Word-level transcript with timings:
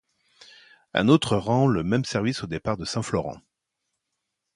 Une 0.95 1.11
autre 1.11 1.37
rend 1.37 1.67
le 1.67 1.83
même 1.83 2.05
service 2.05 2.41
au 2.41 2.47
départ 2.47 2.75
de 2.75 2.85
St 2.85 3.03
Florent. 3.03 3.39